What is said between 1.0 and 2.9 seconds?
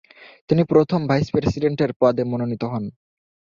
Vice প্রেসিডেন্টের পদে মনোনীত হন।